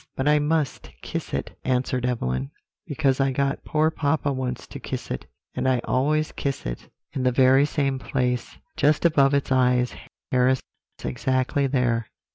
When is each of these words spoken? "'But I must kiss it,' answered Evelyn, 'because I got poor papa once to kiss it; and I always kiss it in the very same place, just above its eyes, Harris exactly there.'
"'But 0.15 0.27
I 0.27 0.39
must 0.39 0.89
kiss 1.03 1.31
it,' 1.31 1.55
answered 1.63 2.07
Evelyn, 2.07 2.49
'because 2.87 3.19
I 3.19 3.29
got 3.29 3.63
poor 3.63 3.91
papa 3.91 4.33
once 4.33 4.65
to 4.65 4.79
kiss 4.79 5.11
it; 5.11 5.27
and 5.53 5.69
I 5.69 5.77
always 5.83 6.31
kiss 6.31 6.65
it 6.65 6.89
in 7.13 7.21
the 7.21 7.31
very 7.31 7.67
same 7.67 7.99
place, 7.99 8.57
just 8.75 9.05
above 9.05 9.35
its 9.35 9.51
eyes, 9.51 9.93
Harris 10.31 10.63
exactly 11.03 11.67
there.' 11.67 12.07